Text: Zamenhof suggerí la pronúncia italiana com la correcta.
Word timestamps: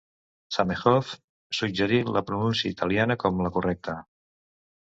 Zamenhof 0.55 1.11
suggerí 1.59 2.01
la 2.17 2.25
pronúncia 2.31 2.75
italiana 2.79 3.21
com 3.25 3.47
la 3.49 3.55
correcta. 3.59 3.99